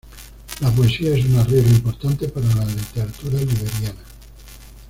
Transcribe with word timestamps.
La 0.61 0.71
poesía 0.71 1.13
es 1.15 1.25
una 1.25 1.43
regla 1.43 1.69
importante 1.73 2.27
para 2.29 2.47
la 2.55 2.65
literatura 2.65 3.37
Liberiana. 3.37 4.01